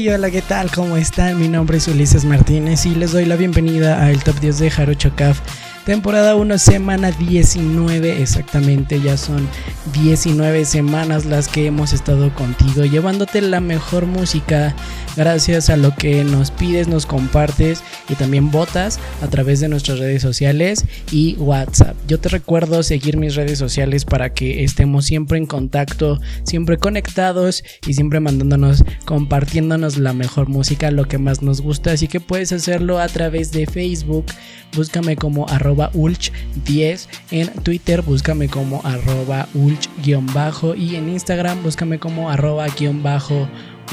Hey, 0.00 0.10
hola, 0.10 0.30
¿qué 0.30 0.42
tal? 0.42 0.70
¿Cómo 0.70 0.96
están? 0.96 1.40
Mi 1.40 1.48
nombre 1.48 1.78
es 1.78 1.88
Ulises 1.88 2.24
Martínez 2.24 2.86
y 2.86 2.94
les 2.94 3.10
doy 3.10 3.24
la 3.24 3.34
bienvenida 3.34 4.06
al 4.06 4.22
Top 4.22 4.38
10 4.38 4.60
de 4.60 4.70
Jarocho 4.70 5.10
Caf 5.16 5.40
Temporada 5.88 6.34
1, 6.34 6.58
semana 6.58 7.12
19, 7.12 8.20
exactamente, 8.20 9.00
ya 9.00 9.16
son 9.16 9.48
19 9.94 10.66
semanas 10.66 11.24
las 11.24 11.48
que 11.48 11.64
hemos 11.64 11.94
estado 11.94 12.34
contigo, 12.34 12.84
llevándote 12.84 13.40
la 13.40 13.60
mejor 13.60 14.04
música 14.04 14.74
gracias 15.16 15.70
a 15.70 15.78
lo 15.78 15.94
que 15.94 16.24
nos 16.24 16.50
pides, 16.50 16.88
nos 16.88 17.06
compartes 17.06 17.82
y 18.08 18.14
también 18.14 18.50
votas 18.50 18.98
a 19.22 19.28
través 19.28 19.60
de 19.60 19.68
nuestras 19.68 19.98
redes 19.98 20.22
sociales 20.22 20.84
y 21.12 21.34
WhatsApp. 21.36 21.96
Yo 22.06 22.18
te 22.18 22.28
recuerdo 22.28 22.82
seguir 22.82 23.16
mis 23.16 23.34
redes 23.34 23.58
sociales 23.58 24.04
para 24.04 24.32
que 24.32 24.64
estemos 24.64 25.06
siempre 25.06 25.38
en 25.38 25.46
contacto, 25.46 26.20
siempre 26.44 26.78
conectados 26.78 27.64
y 27.86 27.94
siempre 27.94 28.20
mandándonos, 28.20 28.84
compartiéndonos 29.04 29.98
la 29.98 30.12
mejor 30.12 30.48
música, 30.48 30.90
lo 30.90 31.06
que 31.06 31.18
más 31.18 31.42
nos 31.42 31.60
gusta, 31.60 31.92
así 31.92 32.08
que 32.08 32.20
puedes 32.20 32.52
hacerlo 32.52 32.98
a 32.98 33.08
través 33.08 33.52
de 33.52 33.66
Facebook, 33.66 34.26
búscame 34.74 35.16
como 35.16 35.48
arroba 35.48 35.90
ulch10. 35.92 37.06
En 37.30 37.48
Twitter 37.62 38.02
búscame 38.02 38.48
como 38.48 38.80
arroba 38.84 39.48
ulch-bajo 39.54 40.74
y 40.76 40.96
en 40.96 41.08
Instagram 41.08 41.62
búscame 41.62 41.98
como 41.98 42.30
arroba 42.30 42.66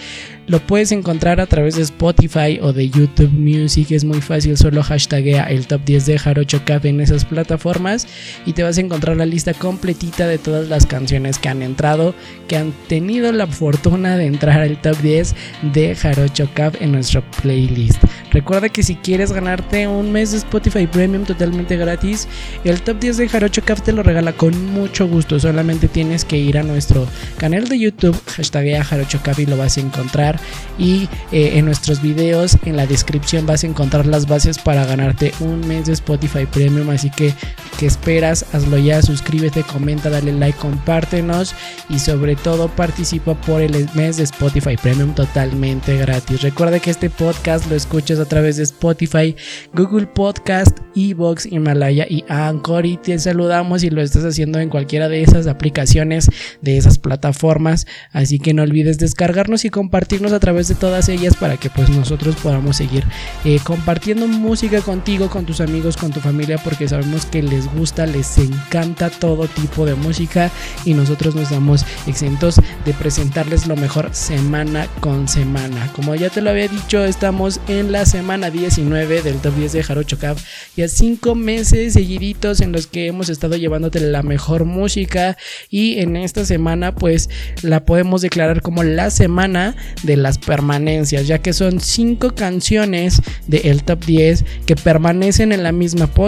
lo 0.47 0.59
puedes 0.59 0.91
encontrar 0.91 1.39
a 1.39 1.45
través 1.45 1.75
de 1.75 1.83
Spotify 1.83 2.59
o 2.61 2.73
de 2.73 2.89
YouTube 2.89 3.31
Music. 3.31 3.91
Es 3.91 4.03
muy 4.03 4.21
fácil, 4.21 4.57
solo 4.57 4.83
hashtaguea 4.83 5.45
el 5.45 5.67
top 5.67 5.81
10 5.85 6.05
de 6.05 6.19
Jarocho 6.19 6.52
En 6.53 7.01
esas 7.01 7.25
plataformas 7.25 8.07
y 8.45 8.53
te 8.53 8.61
vas 8.61 8.77
a 8.77 8.81
encontrar 8.81 9.17
la 9.17 9.25
lista 9.25 9.53
completita 9.53 10.27
de 10.27 10.37
todas 10.37 10.69
las 10.69 10.85
canciones 10.85 11.39
que 11.39 11.49
han 11.49 11.63
entrado, 11.63 12.13
que 12.47 12.57
han 12.57 12.73
tenido 12.87 13.31
la 13.31 13.47
fortuna 13.47 14.17
de 14.17 14.27
entrar 14.27 14.61
al 14.61 14.79
top 14.79 14.97
10 14.99 15.35
de 15.73 15.95
Jarocho 15.95 16.47
Cap 16.53 16.75
en 16.79 16.91
nuestro 16.91 17.23
playlist. 17.41 18.03
Recuerda 18.31 18.69
que 18.69 18.83
si 18.83 18.95
quieres 18.95 19.31
ganarte 19.31 19.87
un 19.87 20.11
mes 20.11 20.31
de 20.31 20.37
Spotify 20.37 20.87
Premium 20.87 21.23
totalmente 21.23 21.75
gratis, 21.75 22.27
el 22.63 22.81
top 22.81 22.99
10 22.99 23.17
de 23.17 23.29
Jarocho 23.29 23.63
Cap 23.63 23.81
te 23.81 23.91
lo 23.91 24.03
regala 24.03 24.33
con 24.33 24.73
mucho 24.73 25.07
gusto. 25.07 25.39
Solamente 25.39 25.87
tienes 25.87 26.25
que 26.25 26.37
ir 26.37 26.57
a 26.57 26.63
nuestro 26.63 27.07
canal 27.37 27.67
de 27.67 27.79
YouTube, 27.79 28.19
hashtaguea 28.35 28.83
Jarocho 28.83 29.19
Cap 29.23 29.39
y 29.39 29.45
lo 29.45 29.57
vas 29.57 29.77
a 29.77 29.81
encontrar 29.81 30.39
y 30.77 31.07
eh, 31.31 31.53
en 31.57 31.65
nuestros 31.65 32.01
videos 32.01 32.57
en 32.65 32.75
la 32.75 32.87
descripción 32.87 33.45
vas 33.45 33.63
a 33.63 33.67
encontrar 33.67 34.05
las 34.05 34.27
bases 34.27 34.57
para 34.57 34.85
ganarte 34.85 35.33
un 35.39 35.67
mes 35.67 35.85
de 35.85 35.93
Spotify 35.93 36.42
Premium 36.47 36.89
así 36.89 37.09
que 37.09 37.33
¿qué 37.77 37.85
esperas? 37.85 38.45
Hazlo 38.53 38.77
ya, 38.77 39.01
suscríbete, 39.01 39.63
comenta, 39.63 40.09
dale 40.09 40.31
like, 40.31 40.57
compártenos 40.57 41.53
y 41.89 41.99
sobre 41.99 42.35
todo 42.35 42.69
participa 42.69 43.33
por 43.41 43.61
el 43.61 43.89
mes 43.93 44.17
de 44.17 44.23
Spotify 44.23 44.77
Premium 44.81 45.13
totalmente 45.13 45.97
gratis. 45.97 46.41
Recuerda 46.41 46.79
que 46.79 46.89
este 46.89 47.09
podcast 47.09 47.69
lo 47.69 47.75
escuchas 47.75 48.19
a 48.19 48.25
través 48.25 48.57
de 48.57 48.63
Spotify, 48.63 49.35
Google 49.73 50.07
Podcast, 50.07 50.79
Evox, 50.95 51.45
Himalaya 51.45 52.05
y 52.09 52.23
Anchor 52.27 52.85
y 52.85 52.97
te 52.97 53.19
saludamos 53.19 53.83
y 53.83 53.89
lo 53.89 54.01
estás 54.01 54.23
haciendo 54.23 54.59
en 54.59 54.69
cualquiera 54.69 55.09
de 55.09 55.21
esas 55.21 55.47
aplicaciones 55.47 56.29
de 56.61 56.77
esas 56.77 56.97
plataformas 56.97 57.87
así 58.11 58.39
que 58.39 58.53
no 58.53 58.63
olvides 58.63 58.99
descargarnos 58.99 59.65
y 59.65 59.69
compartir 59.69 60.23
a 60.31 60.39
través 60.39 60.67
de 60.67 60.75
todas 60.75 61.09
ellas 61.09 61.35
para 61.35 61.57
que 61.57 61.69
pues 61.69 61.89
nosotros 61.89 62.35
podamos 62.35 62.77
seguir 62.77 63.03
eh, 63.43 63.59
compartiendo 63.63 64.27
música 64.27 64.79
contigo, 64.81 65.29
con 65.29 65.45
tus 65.45 65.59
amigos, 65.59 65.97
con 65.97 66.11
tu 66.11 66.19
familia 66.19 66.32
familia 66.33 66.57
porque 66.57 66.87
sabemos 66.87 67.27
que 67.27 67.43
les 67.43 67.71
gusta, 67.75 68.07
les 68.07 68.39
encanta 68.39 69.11
todo 69.11 69.47
tipo 69.47 69.85
de 69.85 69.93
música 69.93 70.49
y 70.83 70.95
nosotros 70.95 71.35
nos 71.35 71.51
damos 71.51 71.85
exentos 72.07 72.59
de 72.85 72.93
presentarles 72.93 73.67
lo 73.67 73.75
mejor 73.75 74.09
semana 74.13 74.87
con 74.99 75.27
semana. 75.27 75.91
Como 75.95 76.15
ya 76.15 76.31
te 76.31 76.41
lo 76.41 76.49
había 76.49 76.67
dicho, 76.67 77.05
estamos 77.05 77.61
en 77.67 77.91
la 77.91 78.07
semana 78.07 78.49
19 78.49 79.21
del 79.21 79.35
top 79.41 79.53
10 79.53 79.73
de 79.73 79.83
Jarocho 79.83 80.17
Cap 80.17 80.35
y 80.75 80.81
a 80.81 80.87
5 80.87 81.35
meses 81.35 81.93
seguiditos 81.93 82.59
en 82.61 82.71
los 82.71 82.87
que 82.87 83.05
hemos 83.05 83.29
estado 83.29 83.55
llevándote 83.55 83.99
la 83.99 84.23
mejor 84.23 84.65
música 84.65 85.37
y 85.69 85.99
en 85.99 86.17
esta 86.17 86.45
semana 86.45 86.95
pues 86.95 87.29
la 87.61 87.85
podemos 87.85 88.23
declarar 88.23 88.63
como 88.63 88.81
la 88.81 89.11
semana 89.11 89.75
de 90.01 90.17
las 90.17 90.39
permanencias 90.39 91.27
ya 91.27 91.37
que 91.37 91.53
son 91.53 91.79
5 91.79 92.33
canciones 92.33 93.21
del 93.45 93.83
top 93.83 94.03
10 94.03 94.45
que 94.65 94.75
permanecen 94.75 95.51
en 95.51 95.61
la 95.61 95.71
misma 95.71 96.07
posición, 96.07 96.22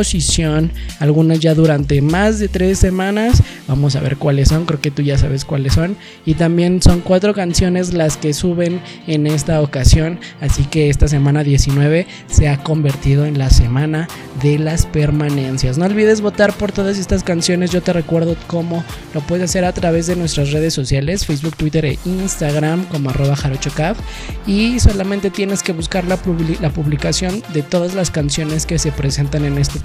algunas 1.00 1.40
ya 1.40 1.54
durante 1.54 2.02
más 2.02 2.40
de 2.40 2.48
3 2.48 2.78
semanas, 2.78 3.42
vamos 3.68 3.96
a 3.96 4.00
ver 4.00 4.18
cuáles 4.18 4.50
son, 4.50 4.66
creo 4.66 4.82
que 4.82 4.92
tú 4.92 5.02
ya 5.02 5.18
sabes 5.18 5.46
cuáles 5.46 5.74
son. 5.74 5.96
Y 6.26 6.34
también 6.34 6.82
son 6.82 7.02
4 7.02 7.34
canciones 7.34 7.94
las 7.94 8.18
que 8.18 8.34
suben 8.34 8.82
en 9.08 9.28
esta 9.28 9.62
ocasión, 9.62 10.20
así 10.42 10.64
que 10.66 10.90
esta 10.90 11.08
semana 11.08 11.44
19 11.44 12.08
se 12.28 12.50
ha 12.50 12.64
convertido 12.64 13.26
en 13.26 13.38
la 13.38 13.50
semana 13.50 14.08
de 14.42 14.60
las 14.60 14.86
permanencias. 14.86 15.78
No 15.78 15.86
olvides 15.86 16.22
votar 16.22 16.54
por 16.54 16.72
todas 16.72 16.98
estas 16.98 17.24
canciones, 17.24 17.72
yo 17.72 17.82
te 17.82 17.94
recuerdo 17.94 18.36
cómo 18.48 18.84
lo 19.14 19.22
puedes 19.22 19.46
hacer 19.46 19.66
a 19.66 19.72
través 19.72 20.08
de 20.08 20.16
nuestras 20.16 20.52
redes 20.52 20.74
sociales, 20.74 21.26
Facebook, 21.26 21.56
Twitter 21.56 21.86
e 21.86 22.00
Instagram 22.06 22.86
como 22.86 23.10
arroba 23.10 23.36
jarochocaf 23.36 23.98
y 24.46 24.80
solamente 24.80 25.30
tienes 25.30 25.64
que 25.64 25.74
buscar 25.74 26.06
la 26.06 26.18
publicación 26.18 27.44
de 27.54 27.62
todas 27.62 27.94
las 27.96 28.12
canciones 28.12 28.66
que 28.66 28.80
se 28.80 28.92
presentan 28.92 29.46
en 29.46 29.58
este 29.58 29.80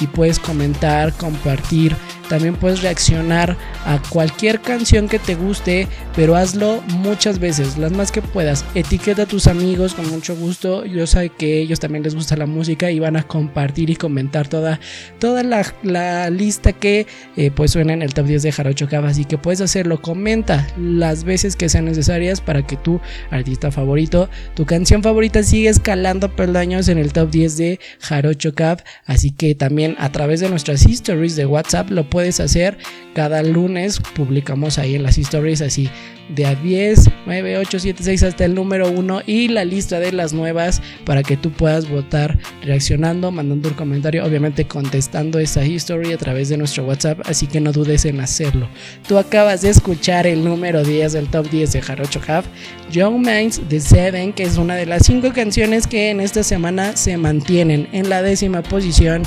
y 0.00 0.06
puedes 0.06 0.38
comentar, 0.38 1.12
compartir, 1.14 1.96
también 2.30 2.54
puedes 2.54 2.80
reaccionar 2.80 3.56
a 3.84 4.00
cualquier 4.08 4.60
canción 4.60 5.08
que 5.08 5.18
te 5.18 5.34
guste, 5.34 5.88
pero 6.14 6.36
hazlo 6.36 6.80
muchas 6.98 7.40
veces, 7.40 7.76
las 7.76 7.90
más 7.90 8.12
que 8.12 8.22
puedas. 8.22 8.64
Etiqueta 8.76 9.22
a 9.22 9.26
tus 9.26 9.48
amigos 9.48 9.94
con 9.94 10.08
mucho 10.10 10.36
gusto. 10.36 10.86
Yo 10.86 11.08
sé 11.08 11.30
que 11.30 11.58
ellos 11.58 11.80
también 11.80 12.04
les 12.04 12.14
gusta 12.14 12.36
la 12.36 12.46
música 12.46 12.92
y 12.92 13.00
van 13.00 13.16
a 13.16 13.24
compartir 13.24 13.90
y 13.90 13.96
comentar 13.96 14.46
toda, 14.46 14.78
toda 15.18 15.42
la, 15.42 16.30
lista 16.30 16.72
que 16.72 17.08
eh, 17.36 17.50
pues 17.50 17.72
suena 17.72 17.94
en 17.94 18.02
el 18.02 18.14
top 18.14 18.26
10 18.26 18.44
de 18.44 18.52
Jarocho 18.52 18.86
Cava. 18.88 19.08
Así 19.08 19.24
que 19.24 19.36
puedes 19.36 19.60
hacerlo. 19.60 20.00
Comenta 20.00 20.68
las 20.78 21.24
veces 21.24 21.56
que 21.56 21.68
sean 21.68 21.86
necesarias 21.86 22.40
para 22.40 22.64
que 22.64 22.76
tu 22.76 23.00
artista 23.32 23.72
favorito, 23.72 24.30
tu 24.54 24.66
canción 24.66 25.02
favorita 25.02 25.42
siga 25.42 25.68
escalando 25.68 26.30
peldaños 26.36 26.88
en 26.88 26.98
el 26.98 27.12
top 27.12 27.28
10 27.32 27.56
de 27.56 27.80
Jarocho 27.98 28.54
Cab. 28.54 28.84
Así 29.04 29.32
que 29.32 29.56
también 29.56 29.96
a 29.98 30.12
través 30.12 30.38
de 30.38 30.48
nuestras 30.48 30.86
histories 30.86 31.34
de 31.34 31.44
WhatsApp 31.44 31.90
lo 31.90 32.08
puedes 32.08 32.19
puedes 32.20 32.38
hacer. 32.38 32.76
Cada 33.14 33.42
lunes 33.42 33.98
publicamos 34.14 34.78
ahí 34.78 34.94
en 34.94 35.04
las 35.04 35.16
stories 35.16 35.62
así 35.62 35.88
de 36.34 36.46
a 36.46 36.54
10, 36.54 37.10
9, 37.26 37.58
8, 37.58 37.78
7, 37.78 38.02
6 38.02 38.22
hasta 38.22 38.44
el 38.44 38.54
número 38.54 38.90
1 38.90 39.22
y 39.26 39.48
la 39.48 39.64
lista 39.64 40.00
de 40.00 40.12
las 40.12 40.32
nuevas 40.32 40.80
para 41.04 41.22
que 41.22 41.36
tú 41.36 41.50
puedas 41.50 41.88
votar 41.88 42.38
reaccionando, 42.62 43.30
mandando 43.30 43.68
un 43.68 43.74
comentario, 43.74 44.24
obviamente 44.24 44.66
contestando 44.66 45.38
esa 45.38 45.64
history 45.64 46.12
a 46.12 46.18
través 46.18 46.48
de 46.48 46.56
nuestro 46.56 46.84
WhatsApp, 46.84 47.20
así 47.24 47.46
que 47.46 47.60
no 47.60 47.72
dudes 47.72 48.04
en 48.04 48.20
hacerlo. 48.20 48.68
Tú 49.06 49.18
acabas 49.18 49.62
de 49.62 49.70
escuchar 49.70 50.26
el 50.26 50.44
número 50.44 50.84
10 50.84 51.12
del 51.12 51.28
top 51.28 51.50
10 51.50 51.72
de 51.72 51.82
Jarocho 51.82 52.20
Half, 52.26 52.46
Young 52.90 53.24
Minds 53.24 53.68
de 53.68 53.80
Seven, 53.80 54.32
que 54.32 54.44
es 54.44 54.56
una 54.56 54.76
de 54.76 54.86
las 54.86 55.06
5 55.06 55.32
canciones 55.32 55.86
que 55.86 56.10
en 56.10 56.20
esta 56.20 56.42
semana 56.42 56.96
se 56.96 57.16
mantienen 57.16 57.88
en 57.92 58.08
la 58.08 58.22
décima 58.22 58.62
posición 58.62 59.22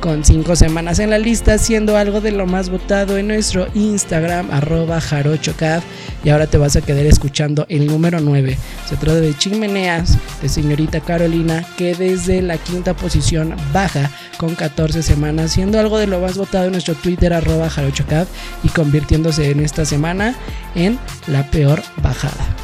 con 0.00 0.24
5 0.24 0.56
semanas 0.56 0.98
en 0.98 1.10
la 1.10 1.18
lista, 1.18 1.56
siendo 1.58 1.96
algo 1.96 2.20
de 2.20 2.30
lo 2.30 2.46
más 2.46 2.68
votado 2.68 3.16
en 3.16 3.28
nuestro 3.28 3.68
Instagram, 3.74 4.50
arroba 4.50 5.00
jarochocaf. 5.00 5.82
Y 6.24 6.30
ahora 6.30 6.43
te 6.46 6.58
vas 6.58 6.76
a 6.76 6.82
quedar 6.82 7.06
escuchando 7.06 7.66
el 7.68 7.86
número 7.86 8.20
9. 8.20 8.56
Se 8.88 8.96
trata 8.96 9.20
de 9.20 9.36
Chimeneas, 9.36 10.18
de 10.42 10.48
señorita 10.48 11.00
Carolina, 11.00 11.64
que 11.76 11.94
desde 11.94 12.42
la 12.42 12.58
quinta 12.58 12.94
posición 12.94 13.54
baja 13.72 14.10
con 14.38 14.54
14 14.54 15.02
semanas, 15.02 15.52
siendo 15.52 15.78
algo 15.78 15.98
de 15.98 16.06
lo 16.06 16.20
más 16.20 16.36
votado 16.36 16.66
en 16.66 16.72
nuestro 16.72 16.94
Twitter, 16.94 17.32
arroba 17.32 17.70
jarochocaf, 17.70 18.28
y 18.62 18.68
convirtiéndose 18.68 19.50
en 19.50 19.60
esta 19.60 19.84
semana 19.84 20.34
en 20.74 20.98
la 21.26 21.50
peor 21.50 21.82
bajada. 22.02 22.63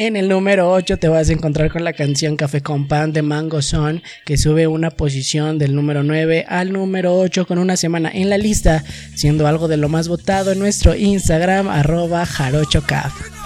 En 0.00 0.16
el 0.16 0.30
número 0.30 0.72
8 0.72 0.96
te 0.96 1.08
vas 1.08 1.28
a 1.28 1.34
encontrar 1.34 1.70
con 1.70 1.84
la 1.84 1.92
canción 1.92 2.34
Café 2.34 2.62
con 2.62 2.88
Pan 2.88 3.12
de 3.12 3.20
Mango 3.20 3.60
Son, 3.60 4.02
que 4.24 4.38
sube 4.38 4.66
una 4.66 4.90
posición 4.90 5.58
del 5.58 5.74
número 5.74 6.02
9 6.02 6.46
al 6.48 6.72
número 6.72 7.18
8 7.18 7.46
con 7.46 7.58
una 7.58 7.76
semana 7.76 8.10
en 8.10 8.30
la 8.30 8.38
lista, 8.38 8.82
siendo 9.14 9.46
algo 9.46 9.68
de 9.68 9.76
lo 9.76 9.90
más 9.90 10.08
votado 10.08 10.52
en 10.52 10.58
nuestro 10.58 10.96
Instagram, 10.96 11.68
arroba 11.68 12.24
jarochocaf. 12.24 13.39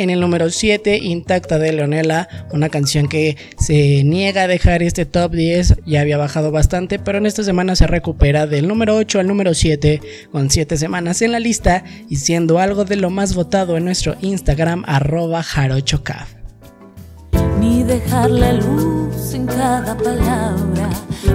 En 0.00 0.08
el 0.08 0.18
número 0.18 0.48
7, 0.48 0.96
Intacta 0.96 1.58
de 1.58 1.74
Leonela, 1.74 2.26
una 2.52 2.70
canción 2.70 3.06
que 3.06 3.36
se 3.58 4.02
niega 4.02 4.44
a 4.44 4.46
dejar 4.46 4.82
este 4.82 5.04
top 5.04 5.32
10, 5.32 5.82
ya 5.84 6.00
había 6.00 6.16
bajado 6.16 6.50
bastante, 6.50 6.98
pero 6.98 7.18
en 7.18 7.26
esta 7.26 7.44
semana 7.44 7.76
se 7.76 7.86
recupera 7.86 8.46
del 8.46 8.66
número 8.66 8.96
8 8.96 9.20
al 9.20 9.26
número 9.26 9.52
7, 9.52 10.00
con 10.32 10.48
7 10.48 10.78
semanas 10.78 11.20
en 11.20 11.32
la 11.32 11.38
lista 11.38 11.84
y 12.08 12.16
siendo 12.16 12.60
algo 12.60 12.86
de 12.86 12.96
lo 12.96 13.10
más 13.10 13.34
votado 13.34 13.76
en 13.76 13.84
nuestro 13.84 14.16
Instagram, 14.22 14.84
arroba 14.86 15.42
jarochocaf. 15.42 16.32
Ni 17.60 17.82
dejar 17.82 18.30
la 18.30 18.54
luz 18.54 19.34
en 19.34 19.44
cada 19.44 19.98
palabra, 19.98 20.88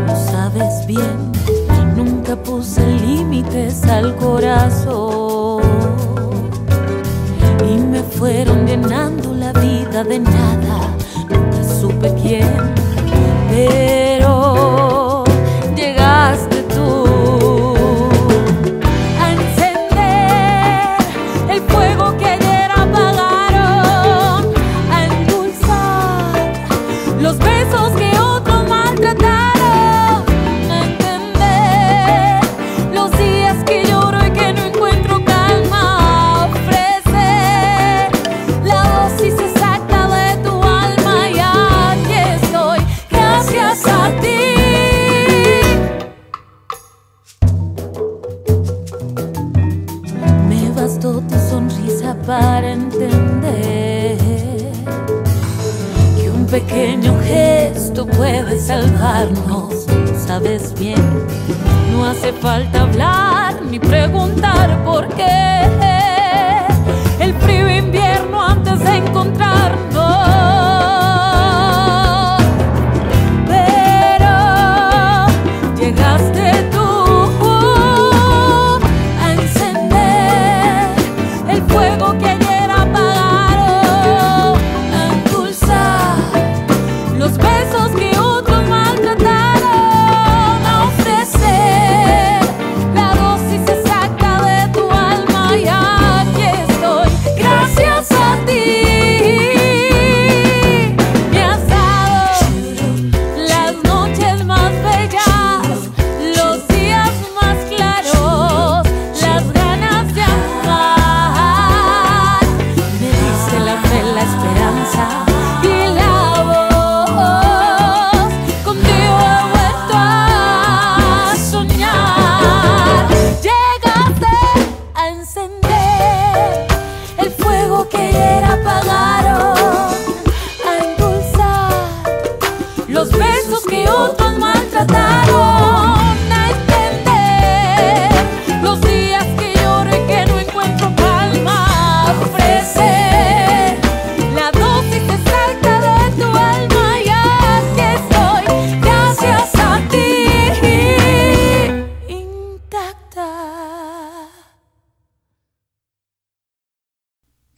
lo 0.08 0.16
sabes 0.16 0.88
bien, 0.88 1.32
nunca 1.96 2.36
puse 2.42 2.84
límites 2.84 3.84
al 3.84 4.16
corazón 4.16 6.15
y 7.76 7.80
me 7.80 8.02
fueron 8.02 8.66
llenando 8.66 9.34
la 9.34 9.52
vida 9.54 10.04
de 10.04 10.20
nada. 10.20 10.78
Nunca 11.30 11.64
supe 11.80 12.14
quién, 12.22 12.48
pero 13.50 15.24
llegaste 15.76 16.64
tú 16.76 17.76
a 19.22 19.26
encender 19.38 20.98
el 21.54 21.62
fuego 21.72 21.95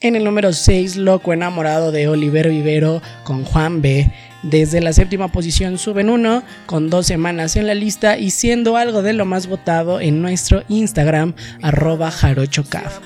En 0.08 0.15
el 0.15 0.24
número 0.24 0.54
6, 0.54 0.96
Loco 0.96 1.34
Enamorado 1.34 1.91
de 1.91 2.08
Olivero 2.08 2.50
Vivero 2.50 3.02
con 3.26 3.43
Juan 3.43 3.82
B. 3.82 4.10
Desde 4.41 4.80
la 4.80 4.93
séptima 4.93 5.28
posición 5.28 5.78
suben 5.78 6.10
uno, 6.10 6.43
con 6.65 6.89
dos 6.89 7.08
semanas 7.08 7.58
en 7.58 7.67
la 7.67 7.76
lista 7.76 8.17
y 8.17 8.32
siendo 8.32 8.78
algo 8.78 9.02
de 9.02 9.12
lo 9.12 9.26
más 9.26 9.48
votado 9.48 10.00
en 10.00 10.22
nuestro 10.22 10.63
Instagram, 10.70 11.34
arroba 11.62 12.10
jarochocaf. 12.10 13.02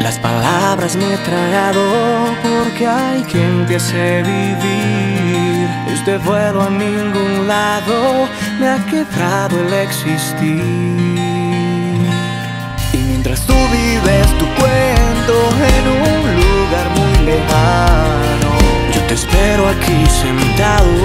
Las 0.00 0.18
palabras 0.18 0.96
me 0.96 1.12
he 1.12 1.18
tragado 1.18 1.82
porque 2.42 2.86
hay 2.86 3.22
que 3.24 3.44
empiece 3.44 4.18
a 4.18 4.22
vivir. 4.22 5.68
Este 5.92 6.16
vuelo 6.18 6.62
a 6.62 6.70
ningún 6.70 7.46
lado 7.46 8.26
me 8.58 8.66
ha 8.68 8.78
quebrado 8.86 9.60
el 9.60 9.72
existir. 9.74 10.62
Y 12.94 12.96
mientras 12.96 13.42
tú 13.42 13.52
vives 13.52 14.26
tu 14.38 14.46
cuento 14.58 15.34
en 15.76 15.84
un 16.08 16.22
lugar 16.40 16.86
muy 16.96 17.14
lejano, 17.26 18.50
Yo 18.94 19.00
te 19.02 19.14
espero 19.14 19.68
aquí 19.68 19.98
sentado, 20.22 20.99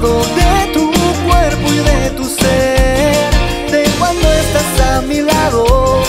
de 0.00 0.72
tu 0.72 0.90
cuerpo 1.28 1.70
y 1.70 1.76
de 1.76 2.10
tu 2.16 2.24
ser, 2.24 3.30
de 3.70 3.84
cuando 3.98 4.26
estás 4.32 4.80
a 4.88 5.02
mi 5.02 5.20
lado 5.20 6.00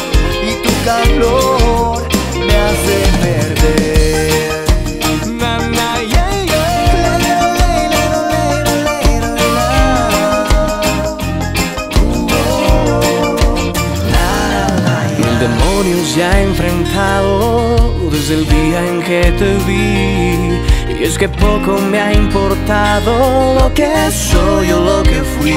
y 0.41 0.53
tu 0.63 0.69
calor 0.85 2.01
me 2.47 2.55
hace 2.55 2.97
perder. 3.21 4.63
Mil 15.17 15.39
demonios 15.39 16.15
ya 16.15 16.41
enfrentado 16.41 17.91
desde 18.09 18.35
el 18.35 18.47
día 18.47 18.87
en 18.87 19.01
que 19.03 19.33
te 19.37 19.57
vi. 19.65 20.12
Es 21.13 21.19
que 21.19 21.29
poco 21.29 21.79
me 21.91 22.01
ha 22.01 22.11
importado 22.11 23.53
lo 23.59 23.71
que 23.71 24.09
soy 24.09 24.71
o 24.71 24.79
lo 24.79 25.03
que 25.03 25.21
fui. 25.21 25.53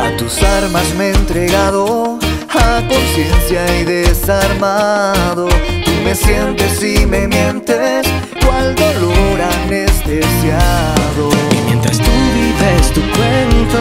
A 0.00 0.16
tus 0.16 0.42
armas 0.42 0.86
me 0.96 1.08
he 1.08 1.10
entregado, 1.10 2.18
a 2.48 2.80
conciencia 2.88 3.62
y 3.78 3.84
desarmado. 3.84 5.48
Tú 5.84 5.90
me 6.02 6.14
sientes 6.14 6.82
y 6.82 7.04
me 7.04 7.28
mientes, 7.28 8.06
cual 8.42 8.74
dolor 8.74 9.38
anestesiado. 9.66 11.28
Y 11.50 11.66
mientras 11.66 11.98
tú 11.98 12.10
vives 12.32 12.90
tu 12.94 13.02
cuento, 13.02 13.80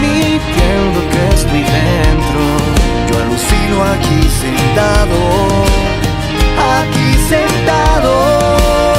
mintiendo 0.00 1.00
que 1.08 1.34
estoy 1.36 1.62
dentro. 1.62 2.42
Yo 3.08 3.22
alucino 3.22 3.84
aquí 3.94 4.28
sentado, 4.42 5.20
aquí 6.82 7.16
sentado. 7.28 8.93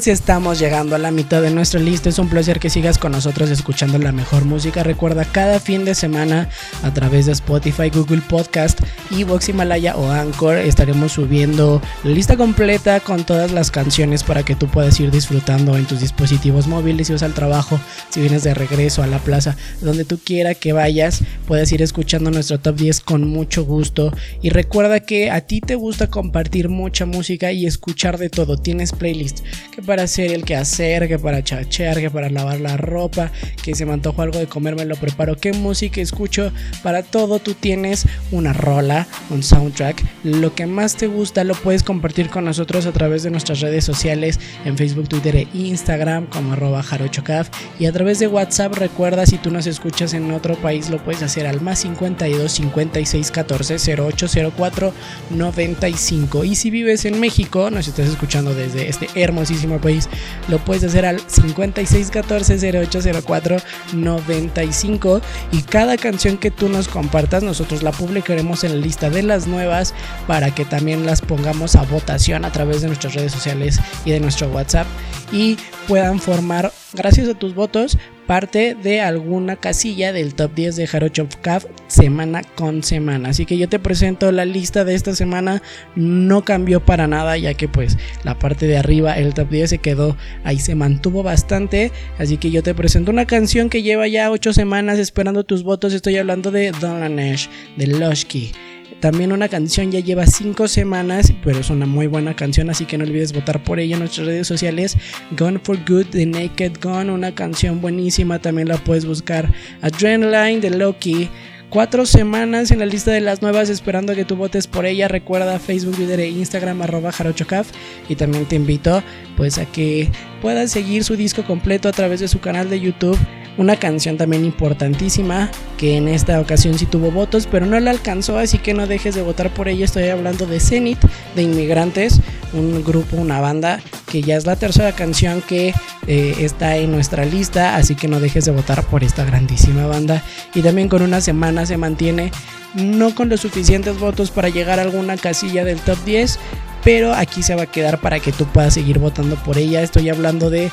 Pues 0.00 0.08
estamos 0.08 0.58
llegando 0.58 0.96
a 0.96 0.98
la 0.98 1.10
mitad 1.10 1.42
de 1.42 1.50
nuestra 1.50 1.78
lista. 1.78 2.08
Es 2.08 2.18
un 2.18 2.30
placer 2.30 2.58
que 2.58 2.70
sigas 2.70 2.96
con 2.96 3.12
nosotros 3.12 3.50
escuchando 3.50 3.98
la 3.98 4.12
mejor 4.12 4.46
música. 4.46 4.82
Recuerda 4.82 5.26
cada 5.26 5.60
fin 5.60 5.84
de 5.84 5.94
semana 5.94 6.48
a 6.82 6.94
través 6.94 7.26
de 7.26 7.32
Spotify, 7.32 7.90
Google 7.90 8.22
Podcast, 8.26 8.80
Evox, 9.10 9.50
Himalaya 9.50 9.96
o 9.96 10.10
Anchor 10.10 10.56
estaremos 10.56 11.12
subiendo 11.12 11.82
la 12.02 12.12
lista 12.12 12.38
completa 12.38 13.00
con 13.00 13.24
todas 13.24 13.50
las 13.52 13.70
canciones 13.70 14.22
para 14.22 14.42
que 14.42 14.54
tú 14.54 14.68
puedas 14.68 14.98
ir 15.00 15.10
disfrutando 15.10 15.76
en 15.76 15.84
tus 15.84 16.00
dispositivos 16.00 16.66
móviles, 16.66 17.08
si 17.08 17.12
vas 17.12 17.22
al 17.22 17.34
trabajo, 17.34 17.78
si 18.08 18.20
vienes 18.20 18.42
de 18.42 18.54
regreso 18.54 19.02
a 19.02 19.06
la 19.06 19.18
plaza, 19.18 19.54
donde 19.82 20.06
tú 20.06 20.18
quiera 20.18 20.54
que 20.54 20.72
vayas, 20.72 21.20
puedes 21.46 21.70
ir 21.72 21.82
escuchando 21.82 22.30
nuestro 22.30 22.58
top 22.58 22.76
10 22.76 23.00
con 23.00 23.28
mucho 23.28 23.66
gusto. 23.66 24.14
Y 24.40 24.48
recuerda 24.48 25.00
que 25.00 25.30
a 25.30 25.42
ti 25.42 25.60
te 25.60 25.74
gusta 25.74 26.06
compartir 26.06 26.70
mucha 26.70 27.04
música 27.04 27.52
y 27.52 27.66
escuchar 27.66 28.16
de 28.16 28.30
todo. 28.30 28.56
Tienes 28.56 28.92
playlist 28.92 29.40
que 29.70 29.89
para 29.90 30.04
hacer 30.04 30.30
el 30.30 30.44
que 30.44 30.54
hacer, 30.54 31.08
que 31.08 31.18
para 31.18 31.42
chachear, 31.42 31.98
que 31.98 32.10
para 32.10 32.30
lavar 32.30 32.60
la 32.60 32.76
ropa, 32.76 33.32
que 33.60 33.74
se 33.74 33.84
me 33.84 33.92
antojó 33.92 34.22
algo 34.22 34.38
de 34.38 34.46
comer, 34.46 34.76
me 34.76 34.84
lo 34.84 34.94
preparo. 34.94 35.36
¿Qué 35.36 35.52
música 35.52 36.00
escucho? 36.00 36.52
Para 36.84 37.02
todo 37.02 37.40
tú 37.40 37.54
tienes 37.54 38.06
una 38.30 38.52
rola, 38.52 39.08
un 39.30 39.42
soundtrack. 39.42 40.00
Lo 40.22 40.54
que 40.54 40.66
más 40.66 40.94
te 40.94 41.08
gusta 41.08 41.42
lo 41.42 41.56
puedes 41.56 41.82
compartir 41.82 42.30
con 42.30 42.44
nosotros 42.44 42.86
a 42.86 42.92
través 42.92 43.24
de 43.24 43.32
nuestras 43.32 43.58
redes 43.58 43.82
sociales 43.84 44.38
en 44.64 44.78
Facebook, 44.78 45.08
Twitter 45.08 45.34
e 45.34 45.48
Instagram 45.54 46.26
como 46.26 46.52
arroba 46.52 46.84
jarochocaf. 46.84 47.48
Y 47.80 47.86
a 47.86 47.92
través 47.92 48.20
de 48.20 48.28
WhatsApp 48.28 48.74
recuerda 48.74 49.26
si 49.26 49.38
tú 49.38 49.50
nos 49.50 49.66
escuchas 49.66 50.14
en 50.14 50.30
otro 50.30 50.54
país 50.54 50.88
lo 50.88 51.02
puedes 51.02 51.22
hacer 51.24 51.48
al 51.48 51.62
más 51.62 51.80
52 51.80 52.52
56 52.52 53.30
14 53.32 53.76
0804 53.76 54.94
95. 55.30 56.44
Y 56.44 56.54
si 56.54 56.70
vives 56.70 57.06
en 57.06 57.18
México, 57.18 57.72
nos 57.72 57.88
estás 57.88 58.08
escuchando 58.08 58.54
desde 58.54 58.88
este 58.88 59.08
hermosísimo 59.16 59.69
país, 59.78 60.08
lo 60.48 60.58
puedes 60.58 60.84
hacer 60.84 61.06
al 61.06 61.20
56 61.20 62.10
14 62.10 62.58
0804 62.88 63.56
95. 63.92 65.20
Y 65.52 65.62
cada 65.62 65.96
canción 65.96 66.38
que 66.38 66.50
tú 66.50 66.68
nos 66.68 66.88
compartas, 66.88 67.42
nosotros 67.42 67.82
la 67.82 67.92
publicaremos 67.92 68.64
en 68.64 68.80
la 68.80 68.84
lista 68.84 69.10
de 69.10 69.22
las 69.22 69.46
nuevas 69.46 69.94
para 70.26 70.54
que 70.54 70.64
también 70.64 71.06
las 71.06 71.20
pongamos 71.20 71.76
a 71.76 71.82
votación 71.82 72.44
a 72.44 72.52
través 72.52 72.80
de 72.82 72.88
nuestras 72.88 73.14
redes 73.14 73.32
sociales 73.32 73.80
y 74.04 74.10
de 74.10 74.20
nuestro 74.20 74.48
WhatsApp. 74.48 74.86
Y 75.32 75.58
puedan 75.86 76.20
formar, 76.20 76.72
gracias 76.92 77.28
a 77.28 77.34
tus 77.34 77.54
votos, 77.54 77.98
parte 78.30 78.76
de 78.80 79.00
alguna 79.00 79.56
casilla 79.56 80.12
del 80.12 80.36
top 80.36 80.54
10 80.54 80.76
de 80.76 80.86
Jarocho 80.86 81.26
Caf 81.42 81.64
semana 81.88 82.42
con 82.54 82.84
semana. 82.84 83.30
Así 83.30 83.44
que 83.44 83.58
yo 83.58 83.68
te 83.68 83.80
presento 83.80 84.30
la 84.30 84.44
lista 84.44 84.84
de 84.84 84.94
esta 84.94 85.16
semana. 85.16 85.62
No 85.96 86.44
cambió 86.44 86.78
para 86.78 87.08
nada, 87.08 87.36
ya 87.38 87.54
que 87.54 87.66
pues 87.66 87.98
la 88.22 88.38
parte 88.38 88.68
de 88.68 88.76
arriba, 88.76 89.18
el 89.18 89.34
top 89.34 89.50
10 89.50 89.70
se 89.70 89.78
quedó 89.78 90.16
ahí, 90.44 90.60
se 90.60 90.76
mantuvo 90.76 91.24
bastante. 91.24 91.90
Así 92.20 92.36
que 92.36 92.52
yo 92.52 92.62
te 92.62 92.72
presento 92.72 93.10
una 93.10 93.26
canción 93.26 93.68
que 93.68 93.82
lleva 93.82 94.06
ya 94.06 94.30
8 94.30 94.52
semanas 94.52 95.00
esperando 95.00 95.42
tus 95.42 95.64
votos. 95.64 95.92
Estoy 95.92 96.16
hablando 96.16 96.52
de 96.52 96.70
Don 96.70 97.16
Nash, 97.16 97.48
de 97.76 97.88
Loshki. 97.88 98.52
También 99.00 99.32
una 99.32 99.48
canción 99.48 99.90
ya 99.90 100.00
lleva 100.00 100.26
5 100.26 100.68
semanas, 100.68 101.32
pero 101.42 101.60
es 101.60 101.70
una 101.70 101.86
muy 101.86 102.06
buena 102.06 102.36
canción, 102.36 102.68
así 102.68 102.84
que 102.84 102.98
no 102.98 103.04
olvides 103.04 103.32
votar 103.32 103.62
por 103.62 103.80
ella 103.80 103.94
en 103.94 104.00
nuestras 104.00 104.26
redes 104.26 104.46
sociales. 104.46 104.96
Gone 105.38 105.58
for 105.62 105.78
Good 105.88 106.08
de 106.08 106.26
Naked 106.26 106.72
Gone, 106.82 107.10
una 107.10 107.34
canción 107.34 107.80
buenísima, 107.80 108.40
también 108.40 108.68
la 108.68 108.76
puedes 108.76 109.06
buscar. 109.06 109.50
Adrenaline 109.80 110.60
de 110.60 110.70
Loki. 110.70 111.30
Cuatro 111.70 112.04
semanas 112.04 112.72
en 112.72 112.80
la 112.80 112.86
lista 112.86 113.12
de 113.12 113.20
las 113.20 113.42
nuevas 113.42 113.70
esperando 113.70 114.14
que 114.16 114.24
tú 114.24 114.34
votes 114.34 114.66
por 114.66 114.86
ella. 114.86 115.06
Recuerda 115.06 115.60
Facebook, 115.60 115.94
Twitter 115.94 116.18
e 116.18 116.28
Instagram 116.28 116.82
arroba 116.82 117.12
jarochocaf. 117.12 117.70
Y 118.08 118.16
también 118.16 118.44
te 118.46 118.56
invito 118.56 119.04
pues 119.36 119.56
a 119.56 119.66
que 119.66 120.08
puedas 120.42 120.72
seguir 120.72 121.04
su 121.04 121.14
disco 121.14 121.44
completo 121.44 121.88
a 121.88 121.92
través 121.92 122.18
de 122.18 122.26
su 122.26 122.40
canal 122.40 122.68
de 122.68 122.80
YouTube 122.80 123.16
una 123.56 123.76
canción 123.76 124.16
también 124.16 124.44
importantísima 124.44 125.50
que 125.76 125.96
en 125.96 126.08
esta 126.08 126.40
ocasión 126.40 126.78
sí 126.78 126.86
tuvo 126.86 127.10
votos, 127.10 127.48
pero 127.50 127.66
no 127.66 127.78
la 127.80 127.90
alcanzó, 127.90 128.38
así 128.38 128.58
que 128.58 128.74
no 128.74 128.86
dejes 128.86 129.14
de 129.14 129.22
votar 129.22 129.52
por 129.52 129.68
ella. 129.68 129.84
Estoy 129.84 130.08
hablando 130.08 130.46
de 130.46 130.60
Zenith, 130.60 131.00
de 131.34 131.42
Inmigrantes, 131.42 132.20
un 132.52 132.84
grupo, 132.84 133.16
una 133.16 133.40
banda 133.40 133.80
que 134.10 134.22
ya 134.22 134.36
es 134.36 134.46
la 134.46 134.56
tercera 134.56 134.92
canción 134.92 135.42
que 135.42 135.74
eh, 136.06 136.34
está 136.40 136.76
en 136.76 136.90
nuestra 136.90 137.24
lista, 137.24 137.76
así 137.76 137.94
que 137.94 138.08
no 138.08 138.20
dejes 138.20 138.44
de 138.44 138.52
votar 138.52 138.84
por 138.84 139.04
esta 139.04 139.24
grandísima 139.24 139.86
banda. 139.86 140.22
Y 140.54 140.62
también 140.62 140.88
con 140.88 141.02
una 141.02 141.20
semana 141.20 141.66
se 141.66 141.76
mantiene 141.76 142.32
no 142.74 143.14
con 143.14 143.28
los 143.28 143.40
suficientes 143.40 143.98
votos 143.98 144.30
para 144.30 144.48
llegar 144.48 144.78
a 144.78 144.82
alguna 144.82 145.16
casilla 145.16 145.64
del 145.64 145.80
top 145.80 145.98
10, 146.04 146.38
pero 146.84 147.14
aquí 147.14 147.42
se 147.42 147.54
va 147.54 147.62
a 147.62 147.66
quedar 147.66 148.00
para 148.00 148.20
que 148.20 148.32
tú 148.32 148.46
puedas 148.46 148.74
seguir 148.74 148.98
votando 148.98 149.36
por 149.36 149.58
ella. 149.58 149.82
Estoy 149.82 150.08
hablando 150.08 150.50
de 150.50 150.70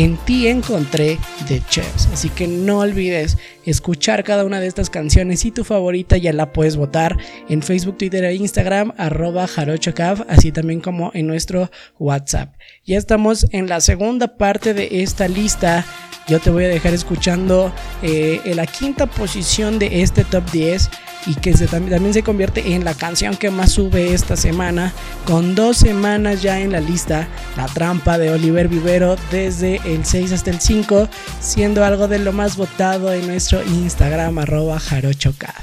en 0.00 0.16
ti 0.16 0.48
encontré 0.48 1.18
The 1.46 1.60
Chefs. 1.68 2.08
Así 2.10 2.30
que 2.30 2.48
no 2.48 2.78
olvides 2.78 3.36
escuchar 3.66 4.24
cada 4.24 4.46
una 4.46 4.58
de 4.58 4.66
estas 4.66 4.88
canciones 4.88 5.44
y 5.44 5.50
tu 5.50 5.62
favorita 5.62 6.16
ya 6.16 6.32
la 6.32 6.54
puedes 6.54 6.76
votar 6.76 7.18
en 7.50 7.62
Facebook, 7.62 7.98
Twitter 7.98 8.24
e 8.24 8.34
Instagram, 8.34 8.94
arroba 8.96 9.46
jarochocav, 9.46 10.24
así 10.30 10.52
también 10.52 10.80
como 10.80 11.10
en 11.12 11.26
nuestro 11.26 11.70
WhatsApp. 11.98 12.54
Ya 12.86 12.96
estamos 12.96 13.46
en 13.50 13.68
la 13.68 13.82
segunda 13.82 14.38
parte 14.38 14.72
de 14.72 15.02
esta 15.02 15.28
lista. 15.28 15.84
Yo 16.28 16.38
te 16.38 16.50
voy 16.50 16.64
a 16.64 16.68
dejar 16.68 16.94
escuchando 16.94 17.72
eh, 18.02 18.40
en 18.44 18.56
la 18.56 18.66
quinta 18.66 19.06
posición 19.06 19.78
de 19.78 20.02
este 20.02 20.24
top 20.24 20.48
10 20.50 20.90
y 21.26 21.34
que 21.34 21.56
se, 21.56 21.66
también 21.66 22.14
se 22.14 22.22
convierte 22.22 22.74
en 22.74 22.84
la 22.84 22.94
canción 22.94 23.36
que 23.36 23.50
más 23.50 23.72
sube 23.72 24.14
esta 24.14 24.36
semana, 24.36 24.92
con 25.26 25.54
dos 25.54 25.76
semanas 25.76 26.40
ya 26.42 26.60
en 26.60 26.72
la 26.72 26.80
lista, 26.80 27.28
La 27.56 27.66
Trampa 27.66 28.16
de 28.18 28.30
Oliver 28.30 28.68
Vivero 28.68 29.16
desde 29.30 29.80
el 29.84 30.04
6 30.04 30.32
hasta 30.32 30.50
el 30.50 30.60
5, 30.60 31.08
siendo 31.40 31.84
algo 31.84 32.08
de 32.08 32.18
lo 32.18 32.32
más 32.32 32.56
votado 32.56 33.12
en 33.12 33.26
nuestro 33.26 33.62
Instagram 33.62 34.38
arroba 34.38 34.78
jarochocad. 34.78 35.54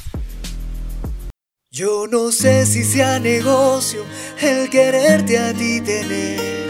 Yo 1.72 2.08
no 2.08 2.32
sé 2.32 2.66
si 2.66 2.84
sea 2.84 3.20
negocio 3.20 4.04
el 4.42 4.70
quererte 4.70 5.38
a 5.38 5.54
ti 5.54 5.80
tener. 5.82 6.68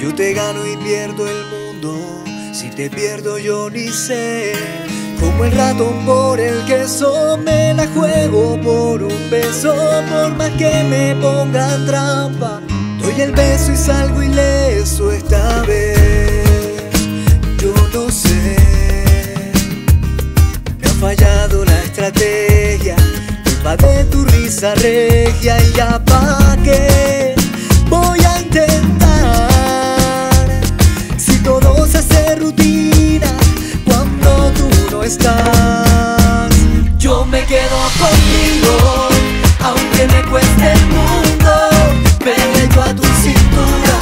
Yo 0.00 0.12
te 0.14 0.32
gano 0.32 0.66
y 0.66 0.76
pierdo 0.78 1.28
el 1.28 1.44
mundo, 1.46 2.24
si 2.52 2.68
te 2.68 2.90
pierdo 2.90 3.38
yo 3.38 3.70
ni 3.70 3.88
sé. 3.88 4.52
Como 5.18 5.44
el 5.44 5.52
ratón 5.52 6.04
por 6.04 6.38
el 6.38 6.64
queso 6.64 7.38
me 7.38 7.72
la 7.74 7.86
juego 7.88 8.60
por 8.60 9.02
un 9.02 9.30
beso, 9.30 9.74
por 10.10 10.34
más 10.36 10.50
que 10.50 10.84
me 10.84 11.14
pongan 11.16 11.86
trampa. 11.86 12.60
Doy 13.00 13.20
el 13.20 13.32
beso 13.32 13.72
y 13.72 13.76
salgo 13.76 14.22
ileso 14.22 15.12
esta 15.12 15.62
vez. 15.62 16.82
Yo 17.58 17.72
no 17.94 18.10
sé, 18.10 18.56
me 20.80 20.88
ha 20.88 20.94
fallado 21.00 21.64
la 21.64 21.82
estrategia, 21.82 22.96
culpa 23.44 23.76
de 23.76 24.04
tu 24.04 24.24
risa 24.24 24.74
regia 24.74 25.56
y 25.62 25.72
ya 25.72 26.04
pa' 26.04 26.56
qué 26.64 27.41
Yo 36.98 37.26
me 37.26 37.44
quedo 37.44 37.76
contigo, 37.98 39.08
aunque 39.62 40.06
me 40.06 40.22
cueste 40.30 40.72
el 40.72 40.86
mundo. 40.86 41.52
Pego 42.18 42.80
a 42.80 42.94
tu 42.94 43.02
cintura, 43.02 43.98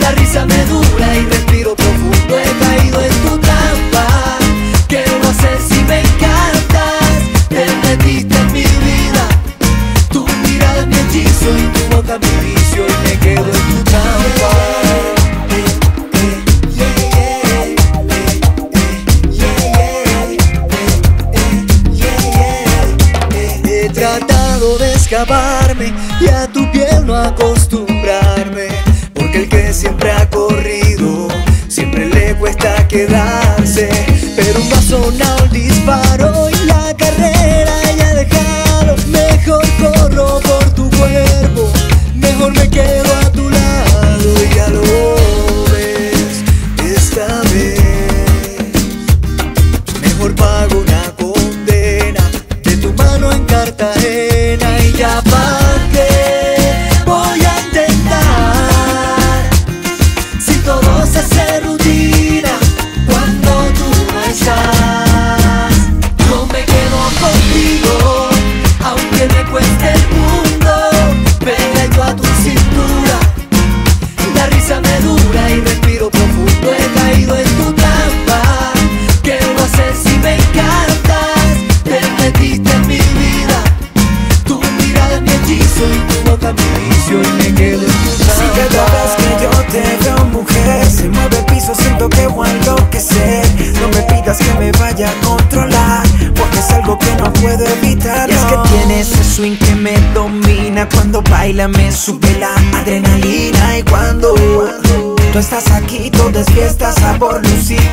la 0.00 0.12
risa 0.12 0.46
me 0.46 0.64
dura 0.66 0.87
Pero 34.40 34.60
no 34.60 34.76
ha 34.76 34.82
sonado 34.82 35.44
el 35.46 35.50
disparo 35.50 36.37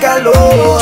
calor 0.06 0.75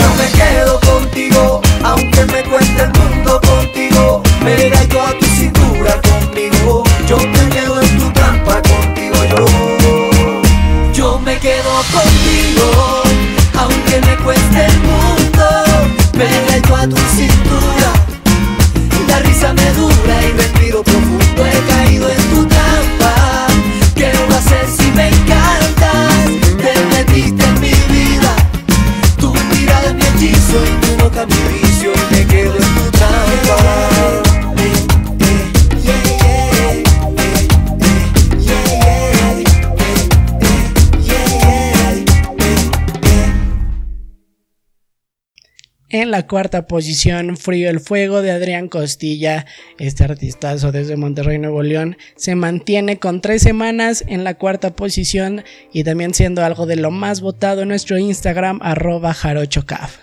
la 46.14 46.28
cuarta 46.28 46.68
posición, 46.68 47.38
Frío 47.38 47.72
el 47.72 47.80
Fuego 47.80 48.22
de 48.22 48.30
Adrián 48.30 48.68
Costilla. 48.68 49.48
Este 49.80 50.04
artistazo 50.04 50.72
desde 50.72 50.96
Monterrey, 50.96 51.40
Nuevo 51.40 51.64
León, 51.64 51.98
se 52.16 52.36
mantiene 52.36 53.00
con 53.00 53.20
tres 53.20 53.42
semanas 53.42 54.04
en 54.06 54.24
la 54.24 54.36
cuarta 54.36 54.76
posición 54.76 55.44
y 55.72 55.84
también 55.84 56.14
siendo 56.14 56.46
algo 56.46 56.68
de 56.68 56.76
lo 56.76 56.92
más 56.92 57.20
votado 57.20 57.64
en 57.64 57.70
nuestro 57.70 57.98
Instagram, 57.98 58.60
arroba 58.62 59.12
jarochocaf. 59.16 59.98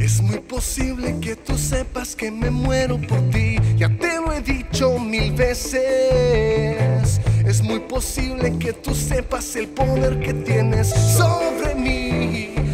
Es 0.00 0.20
muy 0.20 0.40
posible 0.40 1.14
que 1.20 1.36
tú 1.36 1.56
sepas 1.56 2.16
que 2.16 2.32
me 2.32 2.50
muero 2.50 2.98
por 3.00 3.20
ti, 3.30 3.56
ya 3.76 3.88
te 3.88 4.16
lo 4.16 4.32
he 4.32 4.40
dicho 4.40 4.98
mil 4.98 5.30
veces. 5.32 7.20
Es 7.46 7.62
muy 7.62 7.80
posible 7.80 8.56
que 8.58 8.72
tú 8.72 8.94
sepas 8.94 9.56
el 9.56 9.66
poder 9.68 10.20
que 10.20 10.32
tienes 10.32 10.88
sobre 10.88 11.74
mí, 11.74 11.99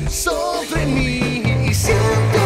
sobre 0.09 0.87
mí. 0.87 1.43
Y 1.69 1.75
siento 1.75 2.46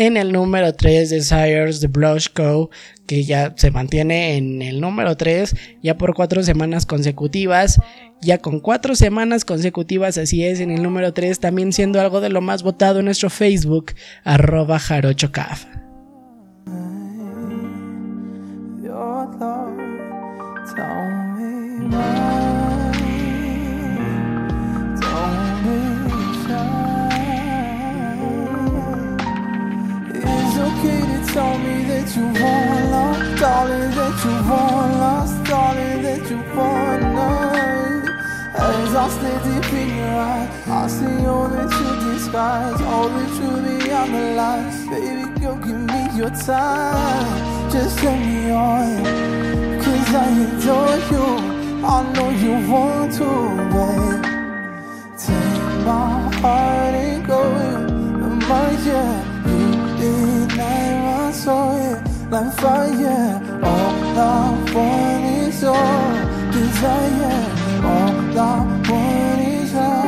En 0.00 0.16
el 0.16 0.32
número 0.32 0.72
3, 0.72 1.10
Desires 1.10 1.82
de 1.82 1.88
Blush 1.88 2.28
Co., 2.32 2.70
que 3.06 3.22
ya 3.24 3.52
se 3.54 3.70
mantiene 3.70 4.38
en 4.38 4.62
el 4.62 4.80
número 4.80 5.14
3, 5.14 5.54
ya 5.82 5.98
por 5.98 6.14
cuatro 6.14 6.42
semanas 6.42 6.86
consecutivas. 6.86 7.78
Ya 8.22 8.38
con 8.38 8.60
cuatro 8.60 8.94
semanas 8.94 9.44
consecutivas, 9.44 10.16
así 10.16 10.42
es, 10.42 10.60
en 10.60 10.70
el 10.70 10.82
número 10.82 11.12
3, 11.12 11.38
también 11.38 11.74
siendo 11.74 12.00
algo 12.00 12.22
de 12.22 12.30
lo 12.30 12.40
más 12.40 12.62
votado 12.62 13.00
en 13.00 13.04
nuestro 13.04 13.28
Facebook, 13.28 13.92
arroba 14.24 14.78
jarochocaf. 14.78 15.66
Tell 20.76 22.39
that 32.10 32.16
you 32.16 32.42
want 32.42 32.90
love, 32.90 33.38
darling, 33.38 33.90
that 33.92 34.24
you 34.24 34.50
want 34.50 34.92
lost, 34.98 35.44
darling, 35.44 36.02
that 36.02 36.30
you 36.30 36.38
want 36.56 37.02
love. 37.14 38.08
As 38.54 38.94
I 38.94 39.08
stare 39.08 39.38
deep 39.44 39.72
in 39.72 39.96
your 39.96 40.08
eyes, 40.08 40.68
I 40.68 40.86
see 40.88 41.26
all 41.26 41.48
that 41.48 41.70
you 41.70 42.12
disguise, 42.12 42.80
all 42.82 43.08
the 43.08 43.26
truth 43.36 43.84
beyond 43.84 44.14
the 44.14 44.34
lies. 44.34 44.86
Baby 44.88 45.40
girl, 45.40 45.56
give 45.56 45.76
me 45.76 46.16
your 46.16 46.30
time, 46.30 47.70
just 47.70 48.02
let 48.02 48.18
me 48.18 48.50
on. 48.50 49.04
Cause 49.80 50.14
I 50.14 50.26
adore 50.46 50.98
you, 51.12 51.26
I 51.86 52.12
know 52.12 52.30
you 52.30 52.70
want 52.70 53.12
to, 53.18 53.30
babe. 53.72 54.22
Take 55.16 55.86
my 55.86 56.34
heart 56.40 56.94
and 56.94 57.26
go 57.26 57.42
in 57.56 58.38
my 58.48 58.70
yeah. 58.84 59.29
You 61.30 61.36
ignite 61.36 62.28
like 62.28 62.52
fire. 62.54 63.40
All 63.62 64.18
I 64.18 64.30
want 64.74 65.24
is 65.46 65.62
your 65.62 65.72
desire. 66.50 67.46
All 67.84 68.38
I 68.38 68.42
want 68.90 69.40
is 69.40 69.72
your 69.72 70.00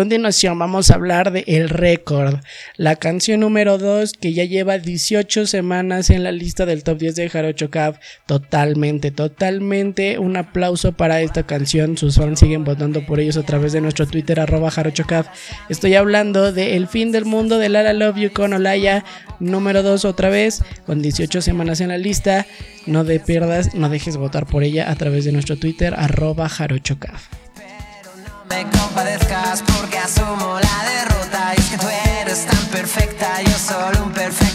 Continuación 0.00 0.58
vamos 0.58 0.90
a 0.90 0.94
hablar 0.94 1.30
de 1.30 1.44
El 1.46 1.68
Récord, 1.68 2.36
la 2.78 2.96
canción 2.96 3.40
número 3.40 3.76
2 3.76 4.14
que 4.14 4.32
ya 4.32 4.44
lleva 4.44 4.78
18 4.78 5.46
semanas 5.46 6.08
en 6.08 6.24
la 6.24 6.32
lista 6.32 6.64
del 6.64 6.84
top 6.84 6.96
10 6.96 7.16
de 7.16 7.28
Jarocho 7.28 7.68
Caf. 7.68 7.98
Totalmente, 8.24 9.10
totalmente 9.10 10.18
un 10.18 10.38
aplauso 10.38 10.92
para 10.92 11.20
esta 11.20 11.42
canción. 11.42 11.98
Sus 11.98 12.16
fans 12.16 12.38
siguen 12.38 12.64
votando 12.64 13.04
por 13.04 13.20
ellos 13.20 13.36
a 13.36 13.42
través 13.42 13.74
de 13.74 13.82
nuestro 13.82 14.06
Twitter 14.06 14.40
arroba 14.40 14.70
Jarocho 14.70 15.04
Caf. 15.04 15.26
Estoy 15.68 15.94
hablando 15.96 16.50
de 16.50 16.76
El 16.76 16.88
fin 16.88 17.12
del 17.12 17.26
mundo 17.26 17.58
de 17.58 17.68
Lara 17.68 17.92
Love 17.92 18.16
You 18.16 18.32
con 18.32 18.54
Olaya, 18.54 19.04
número 19.38 19.82
2 19.82 20.06
otra 20.06 20.30
vez, 20.30 20.62
con 20.86 21.02
18 21.02 21.42
semanas 21.42 21.82
en 21.82 21.88
la 21.88 21.98
lista. 21.98 22.46
No 22.86 23.04
te 23.04 23.20
pierdas, 23.20 23.74
no 23.74 23.90
dejes 23.90 24.16
votar 24.16 24.46
por 24.46 24.64
ella 24.64 24.90
a 24.90 24.94
través 24.94 25.26
de 25.26 25.32
nuestro 25.32 25.58
Twitter 25.58 25.92
arroba 25.94 26.48
Jarocho 26.48 26.98
Caf. 26.98 27.39
Me 28.50 28.66
compadezcas 28.78 29.62
porque 29.62 29.98
asumo 29.98 30.58
la 30.60 30.90
derrota. 30.90 31.54
Y 31.56 31.60
es 31.60 31.70
que 31.70 31.78
tú 31.78 31.86
eres 32.20 32.46
tan 32.46 32.66
perfecta, 32.66 33.40
yo 33.42 33.56
solo 33.58 34.04
un 34.04 34.12
perfecto 34.12 34.49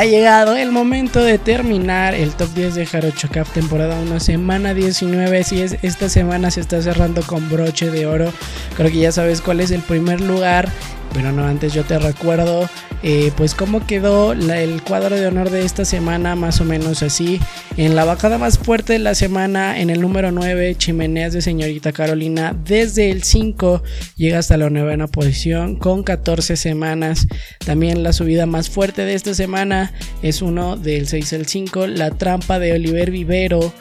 Ha 0.00 0.06
llegado 0.06 0.56
el 0.56 0.72
momento 0.72 1.22
de 1.22 1.36
terminar 1.36 2.14
el 2.14 2.32
top 2.32 2.48
10 2.54 2.74
de 2.74 2.86
Jarocho 2.86 3.28
Caf 3.30 3.52
temporada 3.52 4.00
1, 4.00 4.18
semana 4.18 4.72
19. 4.72 5.44
Si 5.44 5.60
es 5.60 5.76
esta 5.82 6.08
semana 6.08 6.50
se 6.50 6.62
está 6.62 6.80
cerrando 6.80 7.20
con 7.20 7.50
broche 7.50 7.90
de 7.90 8.06
oro. 8.06 8.32
Creo 8.78 8.90
que 8.90 8.96
ya 8.96 9.12
sabes 9.12 9.42
cuál 9.42 9.60
es 9.60 9.70
el 9.72 9.82
primer 9.82 10.22
lugar 10.22 10.70
Pero 11.12 11.32
no, 11.32 11.44
antes 11.44 11.74
yo 11.74 11.84
te 11.84 11.98
recuerdo 11.98 12.66
eh, 13.02 13.32
pues 13.36 13.54
cómo 13.54 13.86
quedó 13.86 14.32
el 14.32 14.82
cuadro 14.82 15.16
de 15.16 15.26
honor 15.26 15.50
de 15.50 15.64
esta 15.64 15.84
semana, 15.84 16.36
más 16.36 16.60
o 16.60 16.64
menos 16.64 17.02
así. 17.02 17.40
En 17.76 17.96
la 17.96 18.04
bajada 18.04 18.38
más 18.38 18.58
fuerte 18.58 18.92
de 18.94 18.98
la 18.98 19.14
semana, 19.14 19.80
en 19.80 19.90
el 19.90 20.00
número 20.00 20.32
9, 20.32 20.74
Chimeneas 20.76 21.32
de 21.32 21.40
Señorita 21.40 21.92
Carolina, 21.92 22.54
desde 22.64 23.10
el 23.10 23.22
5 23.22 23.82
llega 24.16 24.38
hasta 24.38 24.56
la 24.56 24.68
novena 24.68 25.06
posición 25.06 25.76
con 25.76 26.02
14 26.02 26.56
semanas. 26.56 27.26
También 27.64 28.02
la 28.02 28.12
subida 28.12 28.46
más 28.46 28.68
fuerte 28.68 29.04
de 29.04 29.14
esta 29.14 29.34
semana 29.34 29.92
es 30.22 30.42
uno 30.42 30.76
del 30.76 31.08
6 31.08 31.32
al 31.32 31.46
5, 31.46 31.86
La 31.86 32.10
Trampa 32.10 32.58
de 32.58 32.72
Oliver 32.72 33.10
Vivero 33.10 33.72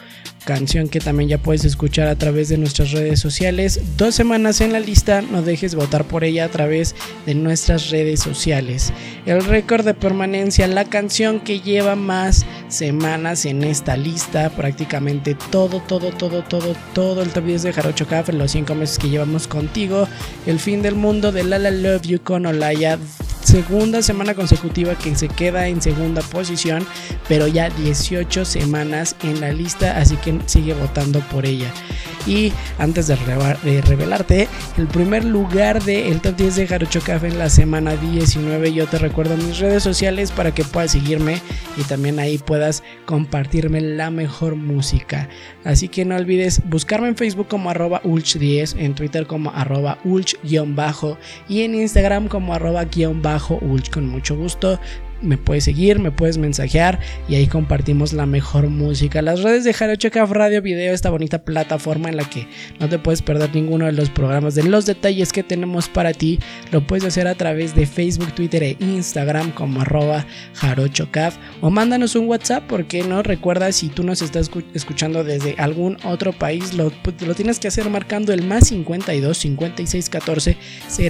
canción 0.49 0.89
que 0.89 0.99
también 0.99 1.29
ya 1.29 1.37
puedes 1.37 1.63
escuchar 1.63 2.07
a 2.07 2.15
través 2.15 2.49
de 2.49 2.57
nuestras 2.57 2.89
redes 2.91 3.19
sociales. 3.19 3.79
Dos 3.97 4.15
semanas 4.15 4.61
en 4.61 4.73
la 4.73 4.79
lista, 4.79 5.21
no 5.21 5.43
dejes 5.43 5.75
votar 5.75 6.05
por 6.05 6.23
ella 6.23 6.45
a 6.45 6.49
través 6.49 6.95
de 7.27 7.35
nuestras 7.35 7.91
redes 7.91 8.19
sociales. 8.19 8.91
El 9.27 9.45
récord 9.45 9.85
de 9.85 9.93
permanencia, 9.93 10.67
la 10.67 10.85
canción 10.85 11.39
que 11.39 11.59
lleva 11.59 11.95
más 11.95 12.47
semanas 12.67 13.45
en 13.45 13.63
esta 13.63 13.95
lista, 13.95 14.49
prácticamente 14.49 15.37
todo, 15.51 15.83
todo, 15.83 16.09
todo, 16.09 16.41
todo, 16.41 16.75
todo 16.95 17.21
el 17.21 17.29
top 17.29 17.45
10 17.45 17.61
de 17.61 17.73
Jarocho 17.73 18.07
Café, 18.07 18.33
los 18.33 18.49
5 18.49 18.73
meses 18.73 18.97
que 18.97 19.09
llevamos 19.09 19.47
contigo, 19.47 20.07
el 20.47 20.59
fin 20.59 20.81
del 20.81 20.95
mundo 20.95 21.31
de 21.31 21.43
Lala 21.43 21.69
Love 21.69 22.07
You 22.07 22.23
con 22.23 22.47
Olaya 22.47 22.97
segunda 23.43 24.01
semana 24.01 24.33
consecutiva 24.33 24.95
que 24.95 25.15
se 25.15 25.27
queda 25.27 25.67
en 25.67 25.81
segunda 25.81 26.21
posición, 26.21 26.85
pero 27.27 27.47
ya 27.47 27.69
18 27.69 28.45
semanas 28.45 29.15
en 29.23 29.41
la 29.41 29.51
lista, 29.51 29.97
así 29.97 30.15
que 30.17 30.39
sigue 30.45 30.73
votando 30.73 31.19
por 31.31 31.45
ella. 31.45 31.71
Y 32.27 32.51
antes 32.77 33.07
de, 33.07 33.15
de 33.63 33.81
revelarte 33.81 34.47
el 34.77 34.87
primer 34.87 35.23
lugar 35.23 35.81
del 35.83 36.19
top 36.21 36.35
10 36.35 36.55
de 36.57 36.67
Jarocho 36.67 37.01
Café 37.01 37.27
en 37.27 37.39
la 37.39 37.49
semana 37.49 37.95
19, 37.95 38.73
yo 38.73 38.87
te 38.87 38.97
recuerdo 38.97 39.37
mis 39.37 39.59
redes 39.59 39.83
sociales 39.83 40.31
para 40.31 40.53
que 40.53 40.63
puedas 40.63 40.91
seguirme 40.91 41.41
y 41.77 41.83
también 41.83 42.19
ahí 42.19 42.37
puedas 42.37 42.83
compartirme 43.05 43.81
la 43.81 44.11
mejor 44.11 44.55
música. 44.55 45.29
Así 45.63 45.87
que 45.87 46.05
no 46.05 46.15
olvides 46.15 46.61
buscarme 46.69 47.07
en 47.07 47.15
Facebook 47.15 47.47
como 47.47 47.69
arroba 47.69 48.01
ulch10, 48.03 48.75
en 48.77 48.95
Twitter 48.95 49.25
como 49.25 49.51
arroba 49.51 49.97
ulch-bajo 50.03 51.17
y 51.47 51.61
en 51.61 51.75
Instagram 51.75 52.27
como 52.27 52.53
arroba 52.53 52.85
Con 53.91 54.07
mucho 54.07 54.35
gusto 54.35 54.79
me 55.21 55.37
puedes 55.37 55.63
seguir, 55.63 55.99
me 55.99 56.11
puedes 56.11 56.37
mensajear 56.37 56.99
y 57.27 57.35
ahí 57.35 57.47
compartimos 57.47 58.13
la 58.13 58.25
mejor 58.25 58.67
música. 58.69 59.21
Las 59.21 59.41
redes 59.43 59.63
de 59.63 59.73
Jarocho 59.73 60.11
Caf 60.11 60.31
Radio 60.31 60.61
Video, 60.61 60.93
esta 60.93 61.09
bonita 61.09 61.43
plataforma 61.43 62.09
en 62.09 62.17
la 62.17 62.23
que 62.29 62.47
no 62.79 62.87
te 62.89 62.99
puedes 62.99 63.21
perder 63.21 63.53
ninguno 63.53 63.85
de 63.85 63.91
los 63.91 64.09
programas 64.09 64.55
de 64.55 64.63
los 64.63 64.85
detalles 64.85 65.31
que 65.33 65.43
tenemos 65.43 65.89
para 65.89 66.13
ti, 66.13 66.39
lo 66.71 66.85
puedes 66.85 67.03
hacer 67.05 67.27
a 67.27 67.35
través 67.35 67.75
de 67.75 67.85
Facebook, 67.85 68.33
Twitter 68.33 68.63
e 68.63 68.77
Instagram 68.79 69.51
como 69.51 69.81
arroba 69.81 70.25
jarochocaf 70.53 71.37
o 71.61 71.69
mándanos 71.69 72.15
un 72.15 72.27
WhatsApp 72.27 72.63
porque 72.67 73.03
no 73.03 73.23
recuerda 73.23 73.71
si 73.71 73.89
tú 73.89 74.03
nos 74.03 74.21
estás 74.21 74.51
escu- 74.51 74.63
escuchando 74.73 75.23
desde 75.23 75.55
algún 75.57 75.97
otro 76.03 76.33
país, 76.33 76.73
lo, 76.73 76.91
lo 77.25 77.35
tienes 77.35 77.59
que 77.59 77.67
hacer 77.67 77.89
marcando 77.89 78.33
el 78.33 78.43
más 78.43 78.67
52 78.67 79.37
56 79.37 80.09
14 80.09 80.57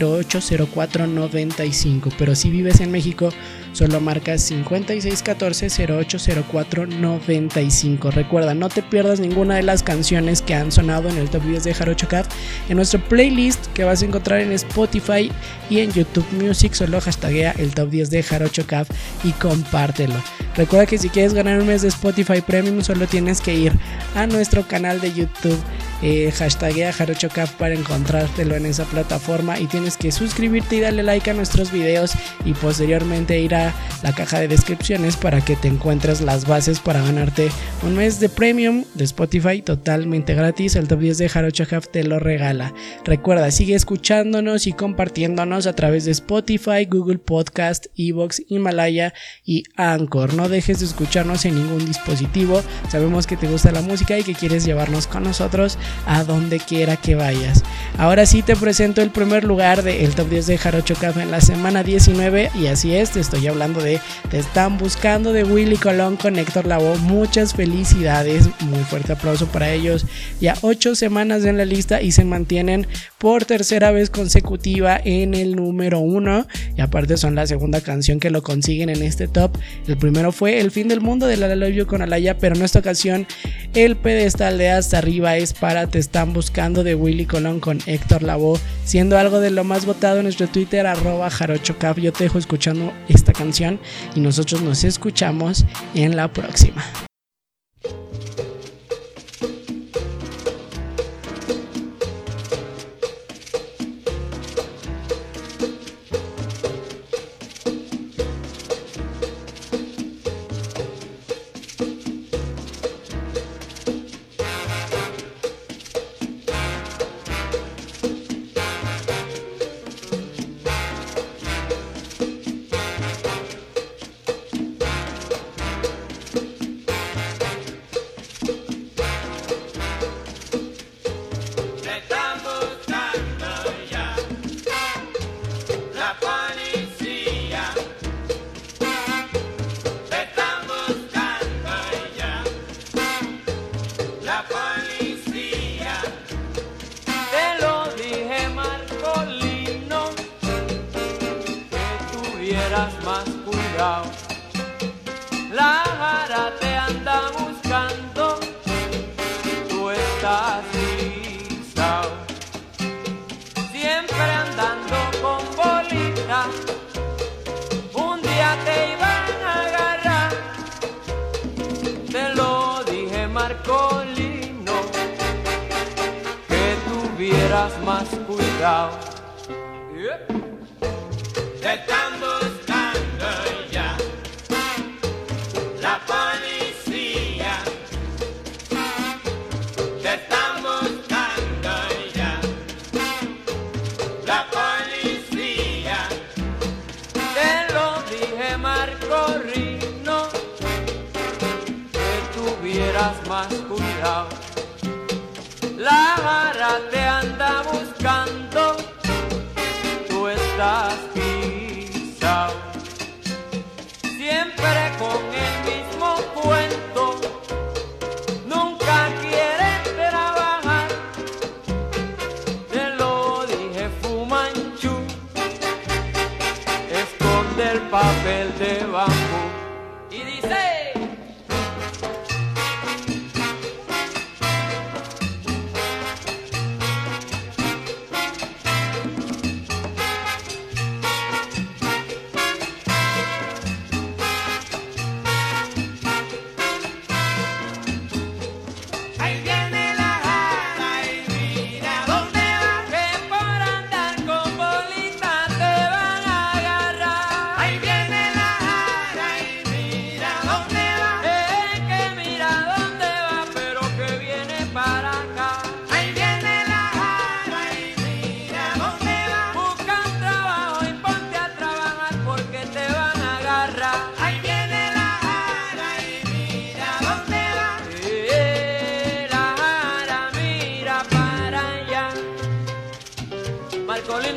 08 0.01 0.39
04 0.73 1.07
95, 1.07 2.09
pero 2.17 2.35
si 2.35 2.49
vives 2.49 2.79
en 2.81 2.91
México 2.91 3.29
solo 3.73 3.99
marcas 4.01 4.41
56 4.43 5.23
14 5.23 5.91
08 5.91 6.17
04 6.51 6.87
95. 6.87 8.11
Recuerda, 8.11 8.53
no 8.53 8.69
te 8.69 8.81
pierdas 8.81 9.19
ninguna 9.19 9.55
de 9.55 9.63
las 9.63 9.83
canciones 9.83 10.41
que 10.41 10.55
han 10.55 10.71
sonado 10.71 11.09
en 11.09 11.17
el 11.17 11.29
top 11.29 11.43
10 11.43 11.63
de 11.63 11.73
Jarocho 11.73 12.07
Cat 12.07 12.27
en 12.69 12.77
nuestro 12.77 12.99
playlist 12.99 13.67
que 13.73 13.83
vas 13.83 14.01
a 14.01 14.05
encontrar 14.05 14.41
en 14.41 14.51
Spotify 14.53 15.31
y 15.69 15.79
en 15.79 15.91
YouTube 15.91 16.27
Music. 16.31 16.73
Solo 16.73 16.99
hashtaguea 17.01 17.53
el 17.57 17.73
top 17.73 17.89
10 17.89 18.09
de 18.09 18.23
Jarocho 18.23 18.65
Cat 18.65 18.87
y 19.23 19.31
compártelo. 19.33 20.15
Recuerda 20.55 20.85
que 20.85 20.97
si 20.97 21.09
quieres 21.09 21.33
ganar 21.33 21.59
un 21.59 21.67
mes 21.67 21.81
de 21.81 21.87
Spotify 21.87 22.41
Premium, 22.41 22.81
solo 22.81 23.07
tienes 23.07 23.41
que 23.41 23.55
ir 23.55 23.73
a 24.15 24.27
nuestro 24.27 24.67
canal 24.67 24.99
de 24.99 25.13
YouTube. 25.13 25.59
Eh, 26.01 26.31
hashtaguea 26.31 26.93
JarochoCaf 26.93 27.55
para 27.55 27.73
encontrártelo 27.73 28.55
en 28.55 28.65
esa 28.65 28.85
plataforma 28.85 29.59
y 29.59 29.65
tienes 29.65 29.97
que 29.97 30.13
suscribirte 30.13 30.77
y 30.77 30.79
darle 30.79 31.03
like 31.03 31.29
a 31.29 31.33
nuestros 31.33 31.73
videos 31.73 32.13
y 32.45 32.53
posteriormente 32.53 33.37
ir 33.37 33.53
a 33.53 33.58
la 34.03 34.13
caja 34.13 34.39
de 34.39 34.47
descripciones 34.47 35.17
para 35.17 35.41
que 35.41 35.55
te 35.55 35.67
encuentres 35.67 36.21
las 36.21 36.47
bases 36.47 36.79
para 36.79 37.01
ganarte 37.01 37.49
un 37.83 37.95
mes 37.95 38.19
de 38.19 38.29
premium 38.29 38.85
de 38.93 39.03
Spotify 39.03 39.61
totalmente 39.61 40.33
gratis. 40.33 40.75
El 40.75 40.87
top 40.87 40.99
10 40.99 41.17
de 41.17 41.29
JarochoCaf 41.29 41.87
te 41.87 42.03
lo 42.03 42.19
regala. 42.19 42.73
Recuerda, 43.03 43.51
sigue 43.51 43.75
escuchándonos 43.75 44.67
y 44.67 44.73
compartiéndonos 44.73 45.67
a 45.67 45.73
través 45.73 46.05
de 46.05 46.11
Spotify, 46.11 46.85
Google 46.89 47.19
Podcast, 47.19 47.87
Evox, 47.95 48.41
Himalaya 48.47 49.13
y 49.45 49.63
Anchor. 49.75 50.33
No 50.33 50.49
dejes 50.49 50.79
de 50.79 50.85
escucharnos 50.85 51.45
en 51.45 51.55
ningún 51.55 51.85
dispositivo. 51.85 52.61
Sabemos 52.89 53.27
que 53.27 53.37
te 53.37 53.47
gusta 53.47 53.71
la 53.71 53.81
música 53.81 54.17
y 54.17 54.23
que 54.23 54.33
quieres 54.33 54.65
llevarnos 54.65 55.07
con 55.07 55.23
nosotros 55.23 55.77
a 56.05 56.23
donde 56.23 56.59
quiera 56.59 56.97
que 56.97 57.15
vayas. 57.15 57.63
Ahora 57.97 58.25
sí 58.25 58.41
te 58.41 58.55
presento 58.55 59.01
el 59.01 59.09
primer 59.09 59.43
lugar 59.43 59.83
del 59.83 60.15
top 60.15 60.29
10 60.29 60.47
de 60.47 60.57
Jarocho 60.57 60.95
Café 60.95 61.21
en 61.21 61.31
la 61.31 61.41
semana 61.41 61.83
19 61.83 62.51
y 62.55 62.67
así 62.67 62.95
es, 62.95 63.11
te 63.11 63.19
estoy 63.19 63.47
hablando 63.49 63.81
de 63.81 63.99
Te 64.29 64.39
están 64.39 64.77
buscando 64.77 65.33
de 65.33 65.43
Willy 65.43 65.77
Colón 65.77 66.15
con 66.15 66.37
Héctor 66.37 66.65
Lavoe. 66.65 66.97
Muchas 66.99 67.53
felicidades, 67.53 68.49
muy 68.61 68.83
fuerte 68.83 69.13
aplauso 69.13 69.47
para 69.47 69.71
ellos. 69.71 70.05
Ya 70.39 70.55
8 70.61 70.95
semanas 70.95 71.45
en 71.45 71.57
la 71.57 71.65
lista 71.65 72.01
y 72.01 72.11
se 72.11 72.25
mantienen 72.25 72.87
por 73.19 73.45
tercera 73.45 73.91
vez 73.91 74.09
consecutiva 74.09 74.99
en 75.03 75.33
el 75.33 75.55
número 75.55 75.99
1 75.99 76.47
y 76.77 76.81
aparte 76.81 77.17
son 77.17 77.35
la 77.35 77.45
segunda 77.45 77.81
canción 77.81 78.19
que 78.19 78.29
lo 78.29 78.41
consiguen 78.41 78.89
en 78.89 79.03
este 79.03 79.27
top. 79.27 79.57
El 79.87 79.97
primero 79.97 80.31
fue 80.31 80.59
El 80.59 80.71
fin 80.71 80.87
del 80.87 81.01
mundo 81.01 81.27
de 81.27 81.37
la 81.37 81.53
Love 81.55 81.85
con 81.85 82.01
Alaya, 82.01 82.37
pero 82.37 82.55
en 82.55 82.63
esta 82.63 82.79
ocasión 82.79 83.27
el 83.73 83.95
pedestal 83.95 84.57
de 84.57 84.69
hasta 84.69 84.97
arriba 84.97 85.37
es 85.37 85.53
para 85.53 85.87
Te 85.87 85.99
están 85.99 86.33
buscando 86.33 86.83
de 86.83 86.95
Willy 86.95 87.25
Colón 87.25 87.59
con 87.59 87.79
Héctor 87.85 88.23
Lavoe, 88.23 88.59
siendo 88.85 89.17
algo 89.17 89.39
de 89.39 89.51
lo 89.51 89.63
más 89.63 89.85
votado 89.85 90.17
en 90.17 90.23
nuestro 90.23 90.47
Twitter 90.47 90.87
arroba 90.87 91.29
jarochocap. 91.29 91.99
Yo 91.99 92.13
te 92.13 92.23
dejo 92.23 92.39
escuchando 92.39 92.93
esta 93.09 93.33
canción 93.33 93.79
y 94.15 94.21
nosotros 94.21 94.61
nos 94.61 94.83
escuchamos 94.83 95.65
en 95.93 96.15
la 96.15 96.31
próxima. 96.31 96.83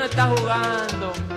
Está 0.04 0.26
jugando. 0.26 1.31